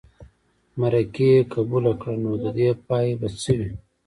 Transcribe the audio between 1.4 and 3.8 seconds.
قبوله کړه نو د دې پای به څه وي.